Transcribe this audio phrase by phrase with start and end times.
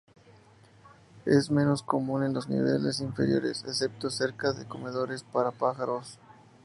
[1.27, 6.17] Es menos común en los niveles inferiores, excepto cerca de comederos para pájaros.